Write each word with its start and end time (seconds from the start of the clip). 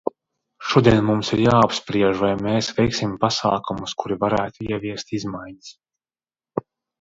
Šodien 0.69 1.01
mums 1.09 1.27
ir 1.35 1.43
jāapspriež, 1.43 2.17
vai 2.23 2.31
mēs 2.45 2.69
veiksim 2.79 3.13
pasākumus, 3.25 3.95
kuri 4.05 4.19
varētu 4.25 4.67
ieviest 4.71 5.15
izmaiņas. 5.19 5.71